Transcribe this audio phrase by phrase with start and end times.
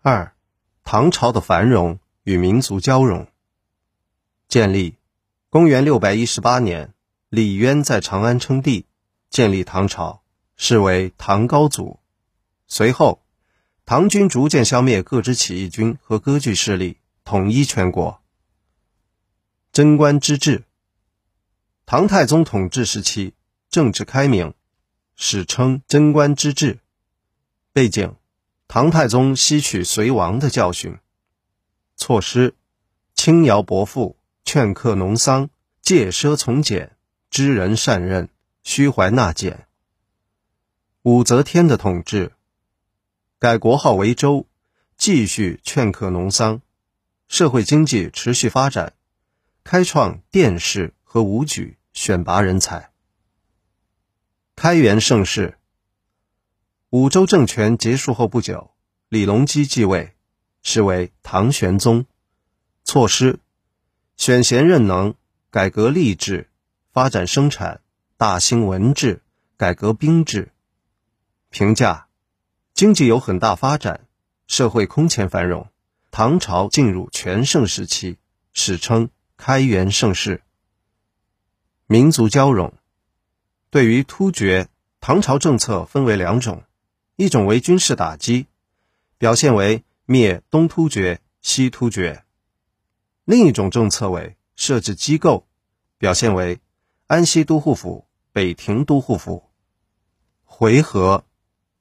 [0.00, 0.32] 二、
[0.84, 3.26] 唐朝的繁荣与民族交融。
[4.46, 4.96] 建立，
[5.50, 6.94] 公元六百一十八年，
[7.28, 8.86] 李渊在长安称帝，
[9.28, 10.22] 建立唐朝，
[10.56, 11.98] 是为唐高祖。
[12.68, 13.24] 随后，
[13.84, 18.22] 唐军逐渐消灭各支起义军和割据势力，统一全国。
[19.72, 20.64] 贞观之治，
[21.86, 23.34] 唐太宗统治时期，
[23.68, 24.54] 政治开明，
[25.16, 26.78] 史称贞观之治。
[27.72, 28.14] 背景。
[28.68, 30.98] 唐太宗吸取隋王的教训，
[31.96, 32.54] 措施：
[33.14, 35.48] 轻徭薄赋，劝课农桑，
[35.80, 36.94] 戒奢从俭，
[37.30, 38.28] 知人善任，
[38.62, 39.66] 虚怀纳谏。
[41.04, 42.34] 武则天的统治，
[43.38, 44.46] 改国号为周，
[44.98, 46.60] 继续劝课农桑，
[47.26, 48.92] 社会经济持续发展，
[49.64, 52.90] 开创殿试和武举，选拔人才。
[54.54, 55.54] 开元盛世。
[56.90, 58.70] 武周政权结束后不久，
[59.10, 60.14] 李隆基继位，
[60.62, 62.06] 是为唐玄宗。
[62.82, 63.40] 措施：
[64.16, 65.14] 选贤任能，
[65.50, 66.48] 改革吏治，
[66.90, 67.82] 发展生产，
[68.16, 69.20] 大兴文治，
[69.58, 70.50] 改革兵制。
[71.50, 72.08] 评价：
[72.72, 74.06] 经济有很大发展，
[74.46, 75.68] 社会空前繁荣，
[76.10, 78.16] 唐朝进入全盛时期，
[78.54, 80.42] 史称开元盛世。
[81.86, 82.72] 民族交融。
[83.68, 84.70] 对于突厥，
[85.02, 86.62] 唐朝政策分为两种。
[87.20, 88.46] 一种为军事打击，
[89.18, 92.22] 表现为灭东突厥、西突厥；
[93.24, 95.44] 另一种政策为设置机构，
[95.98, 96.60] 表现为
[97.08, 99.50] 安西都护府、北庭都护府。
[100.44, 101.22] 回纥，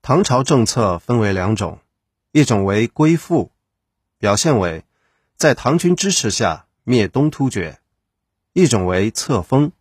[0.00, 1.80] 唐朝政策分为两种，
[2.32, 3.52] 一种为归附，
[4.16, 4.86] 表现为
[5.36, 7.80] 在唐军支持下灭东突厥；
[8.54, 9.72] 一种为册封，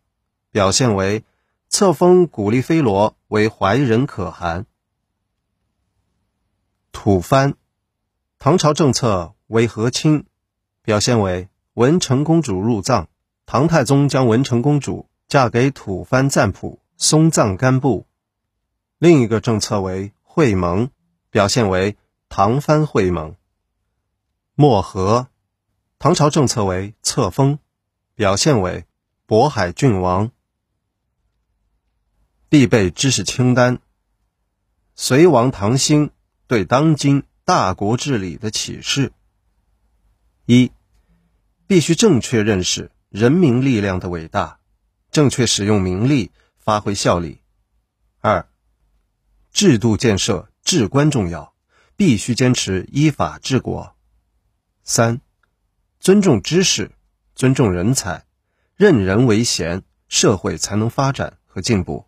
[0.51, 1.23] 表现为
[1.69, 4.65] 册封古力菲罗为怀仁可汗。
[6.95, 7.55] 吐蕃，
[8.39, 10.25] 唐朝政策为和亲，
[10.81, 13.09] 表现为文成公主入藏，
[13.45, 18.07] 唐太宗将文成公主嫁给吐蕃赞普松赞干布。
[18.97, 20.89] 另一个政策为会盟，
[21.29, 21.97] 表现为
[22.29, 23.35] 唐蕃会盟。
[24.55, 25.27] 漠河，
[25.99, 27.59] 唐朝政策为册封，
[28.15, 28.85] 表现为
[29.27, 30.31] 渤海郡王。
[32.47, 33.79] 必备知识清单：
[34.95, 36.09] 隋王唐兴。
[36.47, 39.13] 对当今大国治理的启示：
[40.45, 40.71] 一、
[41.65, 44.59] 必须正确认识人民力量的伟大，
[45.09, 47.39] 正确使用民力，发挥效力；
[48.19, 48.47] 二、
[49.51, 51.55] 制度建设至关重要，
[51.95, 53.95] 必须坚持依法治国；
[54.83, 55.21] 三、
[55.99, 56.91] 尊重知识，
[57.33, 58.25] 尊重人才，
[58.75, 62.05] 任人唯贤，社会才能发展和进步；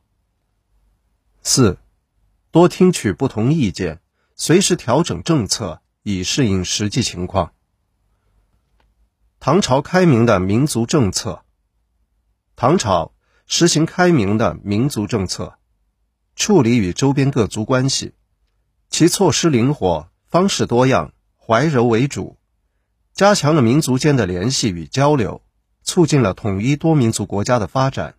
[1.41, 1.79] 四、
[2.51, 3.99] 多听取不同意见。
[4.39, 7.53] 随时调整政策，以适应实际情况。
[9.39, 11.43] 唐朝开明的民族政策。
[12.55, 13.13] 唐朝
[13.47, 15.57] 实行开明的民族政策，
[16.35, 18.13] 处理与周边各族关系，
[18.91, 22.37] 其措施灵活，方式多样，怀柔为主，
[23.15, 25.41] 加强了民族间的联系与交流，
[25.81, 28.13] 促进了统一多民族国家的发展。